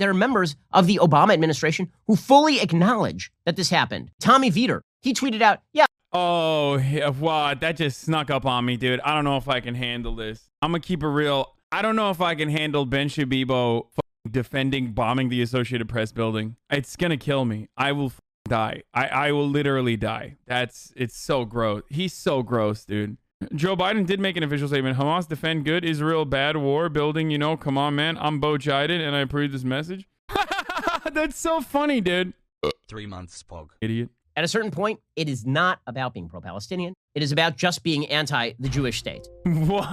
[0.00, 4.10] there are members of the Obama administration who fully acknowledge that this happened.
[4.20, 6.80] Tommy Vietor, he tweeted out, yeah, Oh,
[7.20, 8.98] wow, that just snuck up on me, dude.
[9.00, 10.50] I don't know if I can handle this.
[10.60, 11.54] I'm gonna keep it real.
[11.70, 13.86] I don't know if I can handle Ben Shabibo
[14.28, 16.56] defending bombing the Associated Press building.
[16.68, 17.68] It's gonna kill me.
[17.76, 18.12] I will
[18.48, 18.82] die.
[18.92, 20.36] I, I will literally die.
[20.46, 21.82] That's it's so gross.
[21.88, 23.16] He's so gross, dude.
[23.54, 24.98] Joe Biden did make an official statement.
[24.98, 27.30] Hamas defend good, Israel bad, war building.
[27.30, 28.18] You know, come on, man.
[28.20, 30.06] I'm Bo Jiden, and I approve this message.
[31.12, 32.34] That's so funny, dude.
[32.86, 33.70] Three months, Pog.
[33.80, 34.10] Idiot.
[34.36, 36.92] at a certain point, it is not about being pro Palestinian.
[37.14, 39.26] It is about just being anti the Jewish state.
[39.44, 39.88] What?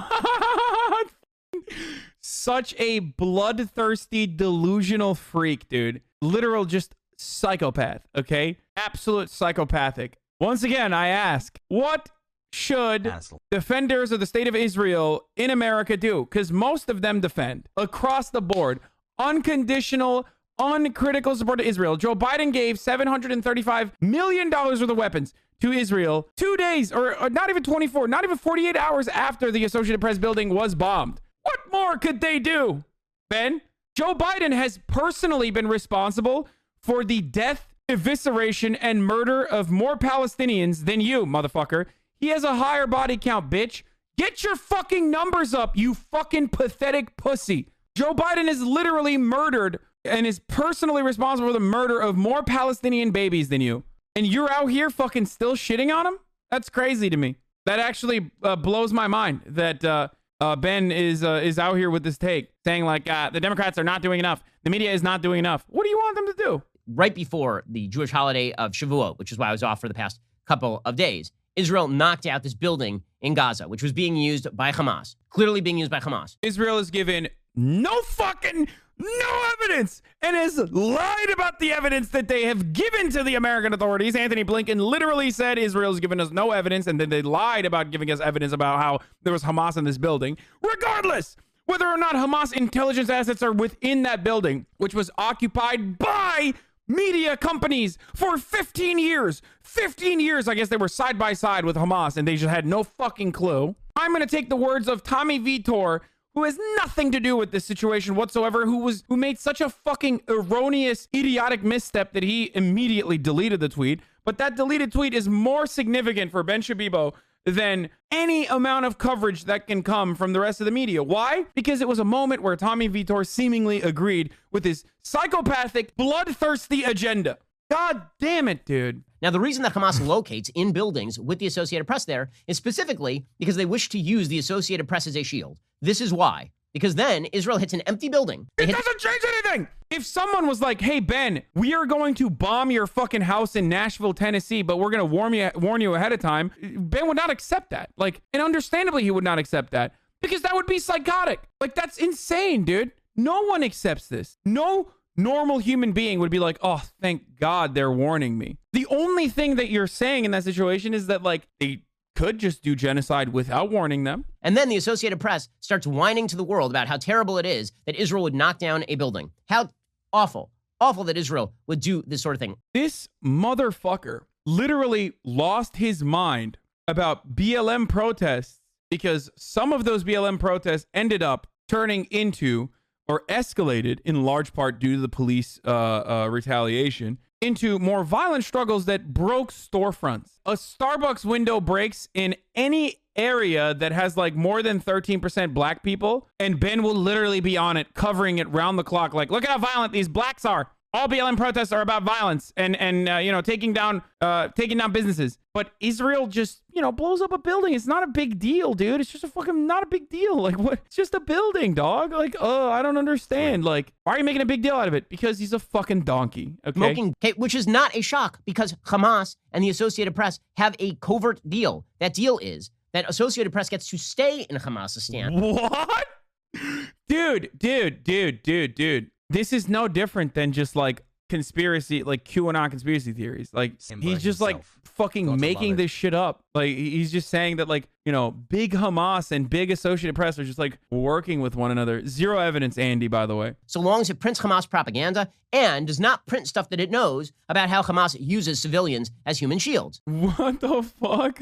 [2.22, 6.02] Such a bloodthirsty, delusional freak, dude.
[6.22, 8.58] Literal, just psychopath, okay?
[8.76, 10.18] Absolute psychopathic.
[10.40, 12.10] Once again, I ask, what
[12.52, 13.42] should Asshole.
[13.52, 16.26] defenders of the state of Israel in America do?
[16.26, 18.80] Because most of them defend across the board.
[19.20, 20.26] Unconditional,
[20.60, 21.98] uncritical support to Israel.
[21.98, 27.50] Joe Biden gave $735 million worth of weapons to Israel two days, or, or not
[27.50, 31.20] even 24, not even 48 hours after the Associated Press building was bombed.
[31.44, 32.84] What more could they do?
[33.30, 33.62] Ben,
[33.96, 36.48] Joe Biden has personally been responsible
[36.80, 41.88] for the death, evisceration, and murder of more Palestinians than you, motherfucker.
[42.20, 43.84] He has a higher body count, bitch.
[44.18, 47.70] Get your fucking numbers up, you fucking pathetic pussy.
[47.96, 53.12] Joe Biden is literally murdered and is personally responsible for the murder of more Palestinian
[53.12, 53.84] babies than you.
[54.16, 56.18] And you're out here fucking still shitting on him?
[56.50, 57.36] That's crazy to me.
[57.66, 60.08] That actually uh, blows my mind that uh,
[60.40, 63.78] uh, Ben is uh, is out here with this take saying like uh, the Democrats
[63.78, 64.44] are not doing enough.
[64.64, 65.66] The media is not doing enough.
[65.68, 66.64] What do you want them to do?
[66.88, 69.94] Right before the Jewish holiday of Shavuot, which is why I was off for the
[69.94, 74.48] past couple of days, Israel knocked out this building in Gaza, which was being used
[74.56, 76.38] by Hamas, clearly being used by Hamas.
[76.42, 78.68] Israel has given no fucking
[79.00, 83.74] no evidence and has lied about the evidence that they have given to the American
[83.74, 84.16] authorities.
[84.16, 88.10] Antony Blinken literally said Israel's given us no evidence, and then they lied about giving
[88.10, 90.38] us evidence about how there was Hamas in this building.
[90.62, 96.54] Regardless, whether or not Hamas intelligence assets are within that building, which was occupied by
[96.88, 99.42] media companies for 15 years.
[99.62, 102.66] 15 years, I guess they were side by side with Hamas and they just had
[102.66, 103.76] no fucking clue.
[103.96, 106.02] I'm going to take the words of Tommy Vietor,
[106.36, 109.70] who has nothing to do with this situation whatsoever, who was who made such a
[109.70, 114.02] fucking erroneous, idiotic misstep that he immediately deleted the tweet.
[114.24, 117.14] But that deleted tweet is more significant for Ben Shabibo
[117.48, 121.02] than any amount of coverage that can come from the rest of the media.
[121.02, 121.46] Why?
[121.56, 127.38] Because it was a moment where Tommy Vietor seemingly agreed with his psychopathic, bloodthirsty agenda.
[127.72, 129.04] God damn it, dude.
[129.22, 133.26] Now, the reason that Hamas locates in buildings with the Associated Press there is specifically
[133.40, 135.60] because they wish to use the Associated Press as a shield.
[135.82, 136.52] This is why.
[136.78, 138.48] Because then Israel hits an empty building.
[138.58, 139.68] It doesn't change anything.
[139.90, 143.68] If someone was like, "Hey Ben, we are going to bomb your fucking house in
[143.68, 147.18] Nashville, Tennessee, but we're going to warn you warn you ahead of time," Ben would
[147.18, 147.90] not accept that.
[147.98, 151.40] Like, and understandably, he would not accept that because that would be psychotic.
[151.60, 152.92] Like, that's insane, dude.
[153.16, 154.38] No one accepts this.
[154.46, 159.30] No normal human being would be like, "Oh, thank God they're warning me." The only
[159.30, 161.82] thing that you're saying in that situation is that like they
[162.18, 164.26] could just do genocide without warning them.
[164.42, 167.72] And then the Associated Press starts whining to the world about how terrible it is
[167.86, 169.30] that Israel would knock down a building.
[169.46, 169.70] How
[170.12, 170.50] awful,
[170.82, 172.56] awful that Israel would do this sort of thing.
[172.74, 176.58] This motherfucker literally lost his mind
[176.88, 182.70] about BLM protests because some of those BLM protests ended up turning into
[183.08, 188.44] or escalated in large part due to the police uh, uh, retaliation into more violent
[188.44, 190.40] struggles that broke storefronts.
[190.46, 196.28] A Starbucks window breaks in any area that has like more than 13% black people,
[196.40, 199.14] and Ben will literally be on it, covering it round the clock.
[199.14, 200.72] Like, look at how violent these blacks are.
[200.98, 204.80] All BLM protests are about violence and and uh, you know taking down uh, taking
[204.80, 205.38] down businesses.
[205.54, 207.76] But Israel just you know blows up a building.
[207.76, 209.00] It's not a big deal, dude.
[209.00, 210.42] It's just a fucking not a big deal.
[210.48, 210.80] Like what?
[210.86, 212.14] It's just a building, dog.
[212.14, 213.64] Like oh, I don't understand.
[213.64, 215.08] Like why are you making a big deal out of it?
[215.08, 216.58] Because he's a fucking donkey.
[216.66, 216.80] Okay.
[216.80, 221.42] Smoking, which is not a shock because Hamas and the Associated Press have a covert
[221.48, 221.86] deal.
[222.00, 225.40] That deal is that Associated Press gets to stay in Hamas's Hamasistan.
[225.40, 226.08] What?
[227.08, 229.12] Dude, dude, dude, dude, dude.
[229.30, 233.50] This is no different than just like conspiracy, like QAnon conspiracy theories.
[233.54, 236.42] Like Him he's by just like fucking making this shit up.
[236.56, 240.46] Like he's just saying that like, you know, big Hamas and big Associated Press are
[240.46, 242.06] just like working with one another.
[242.08, 243.56] Zero evidence, Andy, by the way.
[243.66, 247.32] so long as it prints Hamas propaganda and does not print stuff that it knows
[247.50, 250.02] about how Hamas uses civilians as human shields.
[250.06, 251.40] What the fuck?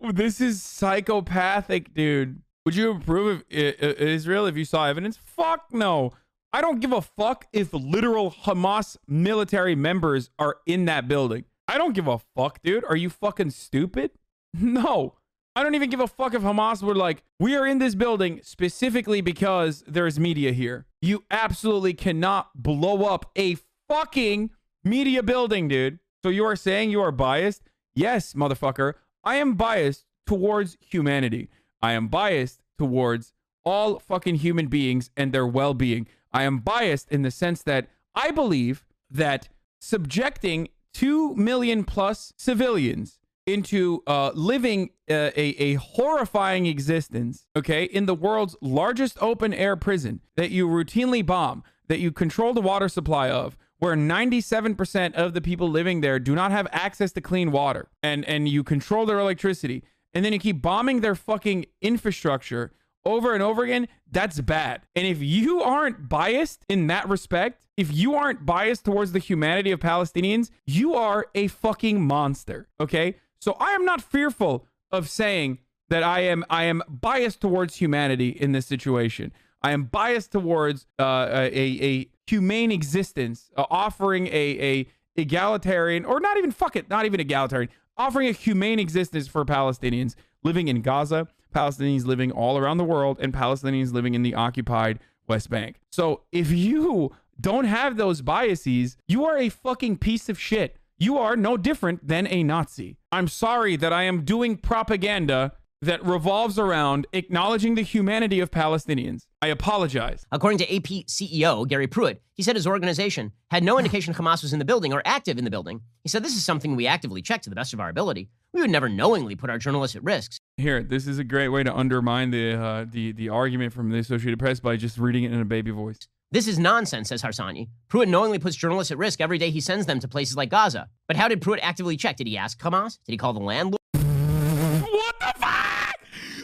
[0.14, 2.40] this is psychopathic, dude.
[2.64, 5.18] Would you approve of I- I- Israel if you saw evidence?
[5.22, 6.12] Fuck no.
[6.54, 11.46] I don't give a fuck if literal Hamas military members are in that building.
[11.66, 12.84] I don't give a fuck, dude.
[12.84, 14.12] Are you fucking stupid?
[14.56, 15.14] No.
[15.56, 18.38] I don't even give a fuck if Hamas were like, we are in this building
[18.44, 20.86] specifically because there's media here.
[21.02, 23.56] You absolutely cannot blow up a
[23.88, 24.50] fucking
[24.84, 25.98] media building, dude.
[26.22, 27.62] So you are saying you are biased?
[27.96, 28.94] Yes, motherfucker.
[29.24, 31.50] I am biased towards humanity.
[31.82, 33.32] I am biased towards
[33.64, 36.06] all fucking human beings and their well being.
[36.34, 39.48] I am biased in the sense that I believe that
[39.80, 48.06] subjecting 2 million plus civilians into uh, living uh, a, a horrifying existence, okay, in
[48.06, 52.88] the world's largest open air prison that you routinely bomb, that you control the water
[52.88, 57.52] supply of, where 97% of the people living there do not have access to clean
[57.52, 59.84] water, and, and you control their electricity,
[60.14, 62.72] and then you keep bombing their fucking infrastructure
[63.04, 64.82] over and over again, that's bad.
[64.94, 69.70] And if you aren't biased in that respect, if you aren't biased towards the humanity
[69.70, 73.16] of Palestinians, you are a fucking monster, okay?
[73.40, 75.58] So I am not fearful of saying
[75.90, 79.32] that I am I am biased towards humanity in this situation.
[79.62, 84.86] I am biased towards uh, a, a humane existence, uh, offering a, a
[85.16, 90.14] egalitarian or not even fuck it, not even egalitarian, offering a humane existence for Palestinians
[90.42, 94.98] living in Gaza, Palestinians living all around the world, and Palestinians living in the occupied
[95.28, 95.80] West Bank.
[95.90, 100.76] So if you don't have those biases, you are a fucking piece of shit.
[100.98, 102.96] You are no different than a Nazi.
[103.10, 105.52] I'm sorry that I am doing propaganda
[105.82, 109.26] that revolves around acknowledging the humanity of Palestinians.
[109.44, 110.24] I apologize.
[110.32, 114.54] According to AP CEO Gary Pruitt, he said his organization had no indication Hamas was
[114.54, 115.82] in the building or active in the building.
[116.02, 118.30] He said, This is something we actively check to the best of our ability.
[118.54, 120.40] We would never knowingly put our journalists at risk.
[120.56, 123.98] Here, this is a great way to undermine the, uh, the, the argument from the
[123.98, 125.98] Associated Press by just reading it in a baby voice.
[126.30, 127.68] This is nonsense, says Harsanyi.
[127.88, 130.88] Pruitt knowingly puts journalists at risk every day he sends them to places like Gaza.
[131.06, 132.16] But how did Pruitt actively check?
[132.16, 132.98] Did he ask Hamas?
[133.04, 133.78] Did he call the landlord?
[133.92, 135.96] What the fuck?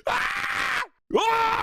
[0.06, 0.82] Ah!
[1.16, 1.60] Ah!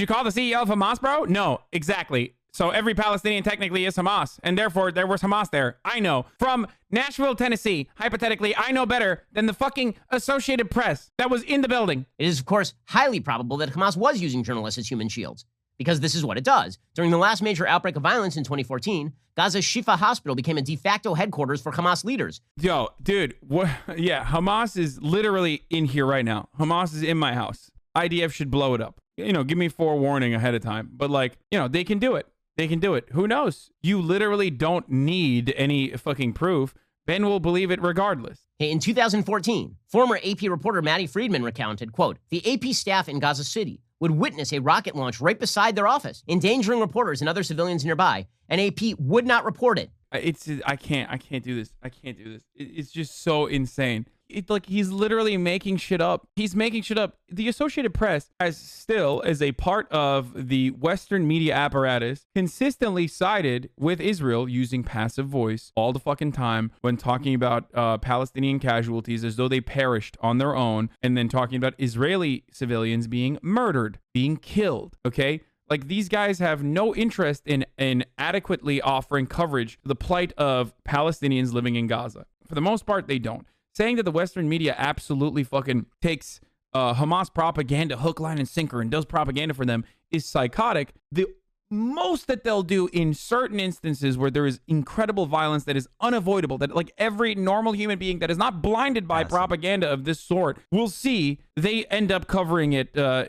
[0.00, 1.24] Did you call the CEO of Hamas, bro?
[1.24, 2.34] No, exactly.
[2.54, 5.76] So every Palestinian technically is Hamas, and therefore there was Hamas there.
[5.84, 6.24] I know.
[6.38, 11.60] From Nashville, Tennessee, hypothetically, I know better than the fucking Associated Press that was in
[11.60, 12.06] the building.
[12.18, 15.44] It is, of course, highly probable that Hamas was using journalists as human shields
[15.76, 16.78] because this is what it does.
[16.94, 20.76] During the last major outbreak of violence in 2014, Gaza's Shifa hospital became a de
[20.76, 22.40] facto headquarters for Hamas leaders.
[22.58, 23.68] Yo, dude, what?
[23.98, 26.48] Yeah, Hamas is literally in here right now.
[26.58, 27.70] Hamas is in my house.
[27.94, 29.00] IDF should blow it up.
[29.26, 30.90] You know, give me forewarning ahead of time.
[30.92, 32.26] But like, you know, they can do it.
[32.56, 33.08] They can do it.
[33.12, 33.70] Who knows?
[33.82, 36.74] You literally don't need any fucking proof.
[37.06, 38.40] Ben will believe it regardless.
[38.58, 43.44] Hey, in 2014, former AP reporter Matti Friedman recounted, quote, the AP staff in Gaza
[43.44, 47.84] City would witness a rocket launch right beside their office, endangering reporters and other civilians
[47.84, 49.90] nearby, and AP would not report it.
[50.12, 51.72] It's I can't I can't do this.
[51.82, 52.42] I can't do this.
[52.54, 56.26] It's just so insane it, like he's literally making shit up.
[56.36, 57.18] He's making shit up.
[57.28, 63.70] The Associated Press has still, as a part of the Western media apparatus, consistently sided
[63.78, 69.24] with Israel using passive voice all the fucking time when talking about uh, Palestinian casualties
[69.24, 73.98] as though they perished on their own, and then talking about Israeli civilians being murdered,
[74.12, 74.96] being killed.
[75.06, 75.40] Okay.
[75.68, 80.74] Like these guys have no interest in in adequately offering coverage to the plight of
[80.84, 82.26] Palestinians living in Gaza.
[82.48, 86.40] For the most part, they don't saying that the Western media absolutely fucking takes
[86.72, 90.92] uh, Hamas propaganda hook, line, and sinker and does propaganda for them is psychotic.
[91.10, 91.26] The
[91.70, 96.58] most that they'll do in certain instances where there is incredible violence that is unavoidable,
[96.58, 99.28] that like every normal human being that is not blinded by awesome.
[99.28, 103.24] propaganda of this sort will see, they end up covering it uh,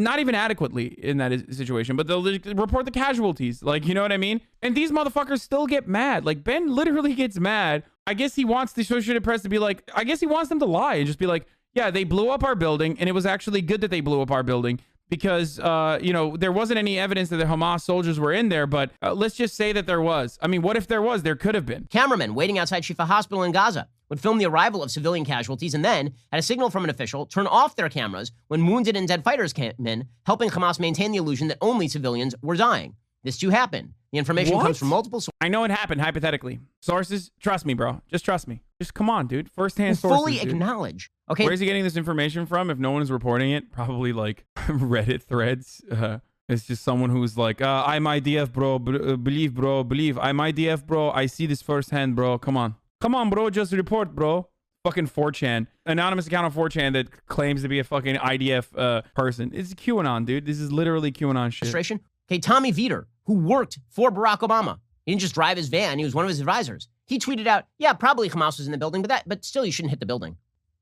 [0.00, 2.22] not even adequately in that situation, but they'll
[2.54, 3.62] report the casualties.
[3.62, 4.40] Like, you know what I mean?
[4.62, 6.24] And these motherfuckers still get mad.
[6.24, 9.90] Like, Ben literally gets mad I guess he wants the Associated Press to be like,
[9.94, 12.44] I guess he wants them to lie and just be like, yeah, they blew up
[12.44, 14.80] our building, and it was actually good that they blew up our building
[15.10, 18.66] because uh, you know there wasn't any evidence that the Hamas soldiers were in there.
[18.66, 20.38] But uh, let's just say that there was.
[20.40, 21.22] I mean, what if there was?
[21.22, 21.86] There could have been.
[21.90, 25.84] Cameramen waiting outside Shifa Hospital in Gaza would film the arrival of civilian casualties and
[25.84, 29.24] then, at a signal from an official, turn off their cameras when wounded and dead
[29.24, 32.94] fighters came in, helping Hamas maintain the illusion that only civilians were dying.
[33.24, 33.94] This too happened.
[34.12, 34.62] The information what?
[34.62, 35.36] comes from multiple sources.
[35.40, 36.60] I know it happened hypothetically.
[36.80, 38.00] Sources, trust me, bro.
[38.08, 38.62] Just trust me.
[38.80, 39.50] Just come on, dude.
[39.50, 40.18] First hand sources.
[40.18, 40.50] Fully dude.
[40.50, 41.10] acknowledge.
[41.30, 41.46] Okay.
[41.46, 42.70] Where's he getting this information from?
[42.70, 45.82] If no one is reporting it, probably like Reddit threads.
[45.90, 48.78] Uh, it's just someone who's like, uh, I'm IDF, bro.
[48.78, 49.82] B- uh, believe, bro.
[49.82, 50.18] Believe.
[50.18, 51.10] I'm IDF, bro.
[51.10, 52.38] I see this firsthand, bro.
[52.38, 52.76] Come on.
[53.00, 53.48] Come on, bro.
[53.48, 54.48] Just report, bro.
[54.84, 55.66] Fucking 4chan.
[55.86, 59.50] Anonymous account on 4chan that claims to be a fucking IDF uh, person.
[59.54, 60.44] It's QAnon, dude.
[60.44, 62.00] This is literally QAnon shit.
[62.30, 64.78] Okay, Tommy Vietor, who worked for Barack Obama.
[65.04, 66.88] He didn't just drive his van, he was one of his advisors.
[67.06, 69.72] He tweeted out, yeah, probably Hamas was in the building, but that but still you
[69.72, 70.36] shouldn't hit the building.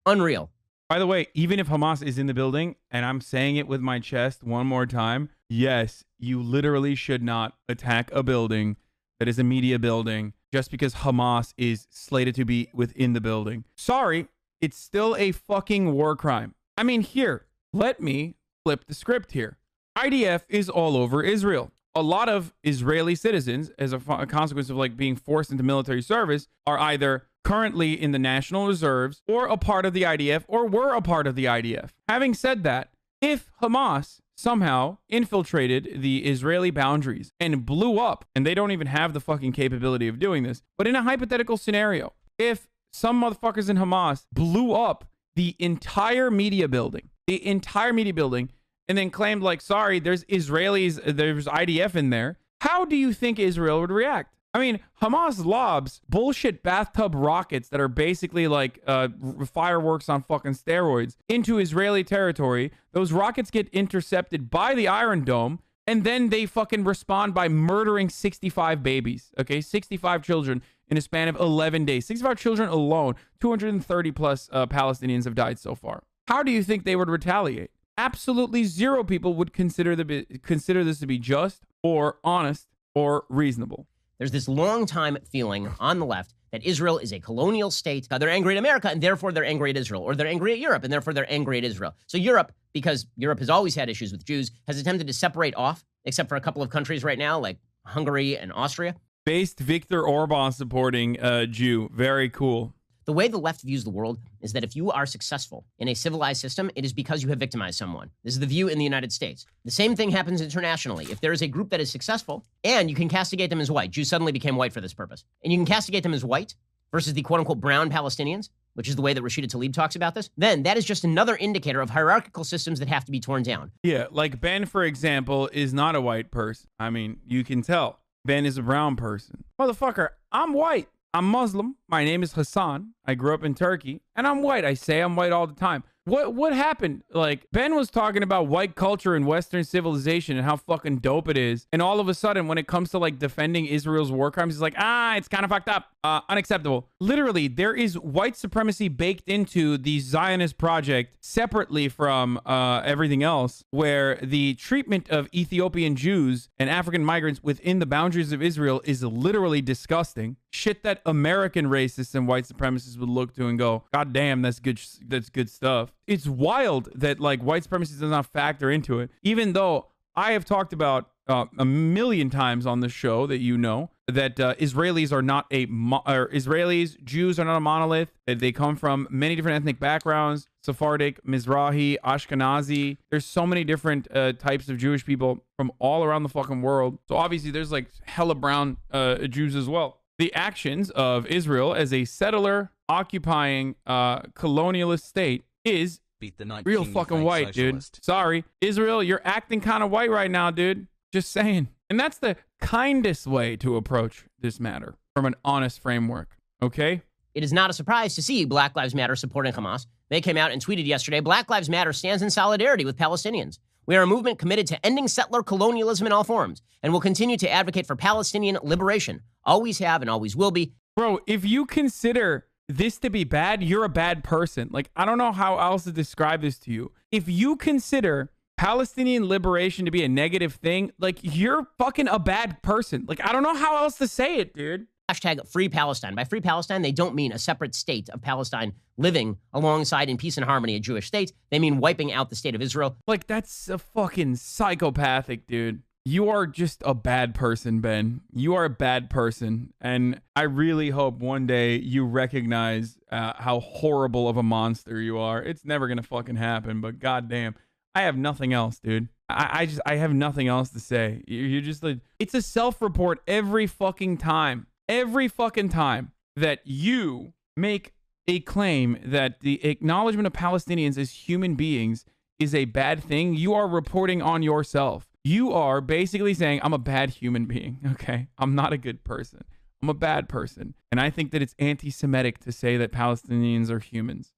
[0.07, 0.51] Unreal.
[0.89, 3.81] By the way, even if Hamas is in the building, and I'm saying it with
[3.81, 8.77] my chest one more time, yes, you literally should not attack a building
[9.19, 13.65] that is a media building just because Hamas is slated to be within the building.
[13.75, 14.29] Sorry,
[14.61, 16.55] it's still a fucking war crime.
[16.77, 19.59] I mean, here, let me flip the script here.
[19.97, 21.71] IDF is all over Israel.
[21.95, 26.03] A lot of Israeli citizens, as a, a consequence of like being forced into military
[26.03, 30.67] service, are either currently in the National Reserves or a part of the IDF or
[30.67, 31.91] were a part of the IDF.
[32.09, 38.55] Having said that, if Hamas somehow infiltrated the Israeli boundaries and blew up, and they
[38.55, 42.69] don't even have the fucking capability of doing this, but in a hypothetical scenario, if
[42.93, 48.51] some motherfuckers in Hamas blew up the entire media building, the entire media building,
[48.93, 53.39] and then claimed, like, sorry, there's Israelis, there's IDF in there, how do you think
[53.39, 54.37] Israel would react?
[54.53, 59.09] I mean, Hamas lobs bullshit bathtub rockets that are basically like uh,
[59.47, 62.71] fireworks on fucking steroids into Israeli territory.
[62.93, 68.11] Those rockets get intercepted by the Iron Dome, and then they fucking respond by murdering
[68.11, 69.63] 65 babies, okay?
[69.63, 72.05] 65 children in a span of 11 days.
[72.05, 73.15] 65 children alone.
[73.41, 76.03] 230 plus uh, Palestinians have died so far.
[76.29, 77.71] How do you think they would retaliate?
[77.99, 83.87] Absolutely zero people would consider the consider this to be just or honest or reasonable.
[84.19, 88.09] There's this long time feeling on the left that Israel is a colonial state.
[88.09, 90.85] They're angry at America, and therefore they're angry at Israel, or they're angry at Europe,
[90.85, 91.95] and therefore they're angry at Israel.
[92.07, 95.85] So Europe, because Europe has always had issues with Jews, has attempted to separate off,
[96.05, 98.95] except for a couple of countries right now, like Hungary and Austria.
[99.25, 101.91] Based Viktor Orban supporting uh, Jew.
[101.95, 102.75] Very cool.
[103.05, 105.95] The way the left views the world is that if you are successful in a
[105.95, 108.11] civilized system, it is because you have victimized someone.
[108.23, 109.45] This is the view in the United States.
[109.65, 111.07] The same thing happens internationally.
[111.11, 113.91] If there is a group that is successful and you can castigate them as white,
[113.91, 116.55] Jews suddenly became white for this purpose, and you can castigate them as white
[116.93, 120.15] versus the quote unquote brown Palestinians, which is the way that Rashida Tlaib talks about
[120.15, 123.43] this, then that is just another indicator of hierarchical systems that have to be torn
[123.43, 123.73] down.
[123.83, 126.69] Yeah, like Ben, for example, is not a white person.
[126.79, 127.99] I mean, you can tell.
[128.25, 129.45] Ben is a brown person.
[129.61, 130.89] Motherfucker, I'm white.
[131.15, 131.77] I'm Muslim.
[131.89, 132.95] My name is Hasan.
[133.05, 134.65] I grew up in Turkey, and I'm white.
[134.65, 135.85] I say I'm white all the time.
[136.05, 137.03] What what happened?
[137.13, 141.37] Like Ben was talking about white culture and Western civilization and how fucking dope it
[141.37, 144.55] is, and all of a sudden, when it comes to like defending Israel's war crimes,
[144.55, 146.89] he's like, ah, it's kind of fucked up, uh, unacceptable.
[146.99, 153.65] Literally, there is white supremacy baked into the Zionist project separately from uh, everything else,
[153.71, 159.05] where the treatment of Ethiopian Jews and African migrants within the boundaries of Israel is
[159.05, 160.37] literally disgusting.
[160.53, 164.61] Shit that American racists and white supremacists would look to and go, God damn, that's
[164.61, 164.81] good.
[165.09, 169.55] That's good stuff it's wild that like white supremacy does not factor into it, even
[169.55, 173.91] though I have talked about uh, a million times on the show that you know
[174.09, 178.11] that uh, Israelis are not a mo- Israelis Jews are not a monolith.
[178.27, 182.99] They come from many different ethnic backgrounds: Sephardic, Mizrahi, Ashkenazi.
[183.11, 186.99] There's so many different uh, types of Jewish people from all around the fucking world.
[187.09, 190.01] So obviously, there's like hella brown uh, Jews as well.
[190.23, 196.65] The actions of Israel as a settler occupying uh, colonialist state is Beat the night
[196.65, 197.95] real fucking white, socialist.
[197.95, 198.05] dude.
[198.05, 200.87] Sorry, Israel, you're acting kind of white right now, dude.
[201.13, 201.71] Just saying.
[201.91, 206.37] And that's the kindest way to approach this matter from an honest framework.
[206.63, 207.03] Okay?
[207.35, 209.87] It is not a surprise to see Black Lives Matter supporting Hamas.
[210.09, 213.59] They came out and tweeted yesterday Black Lives Matter stands in solidarity with Palestinians.
[213.87, 217.37] We are a movement committed to ending settler colonialism in all forms and will continue
[217.39, 219.23] to advocate for Palestinian liberation.
[219.45, 220.75] Always have and always will be.
[220.97, 224.69] Bro, if you consider this to be bad, you're a bad person.
[224.71, 226.93] Like, I don't know how else to describe this to you.
[227.11, 232.63] If you consider Palestinian liberation to be a negative thing, like, you're fucking a bad
[232.63, 233.05] person.
[233.09, 234.87] Like, I don't know how else to say it, dude.
[235.13, 236.15] Hashtag free Palestine.
[236.15, 240.37] By free Palestine, they don't mean a separate state of Palestine living alongside in peace
[240.37, 241.33] and harmony a Jewish state.
[241.51, 242.97] They mean wiping out the state of Israel.
[243.07, 245.83] Like, that's a fucking psychopathic, dude.
[246.05, 248.23] You are just a bad person, Ben.
[248.35, 249.73] You are a bad person.
[249.81, 255.19] And I really hope one day you recognize uh, how horrible of a monster you
[255.19, 255.41] are.
[255.43, 257.55] It's never going to fucking happen, but goddamn.
[257.95, 259.09] I have nothing else, dude.
[259.29, 261.23] I, I just, I have nothing else to say.
[261.29, 264.67] You- You're just like, it's a self report every fucking time.
[264.93, 267.95] Every fucking time that you make
[268.29, 272.05] a claim that the acknowledgement of Palestinians as human beings
[272.39, 275.09] is a bad thing, you are reporting on yourself.
[275.25, 277.79] You are basically saying, I'm a bad human being.
[277.93, 278.29] Okay.
[278.37, 279.45] I'm not a good person.
[279.83, 280.75] I'm a bad person.
[280.91, 284.35] And I think that it's anti Semitic to say that Palestinians are humans.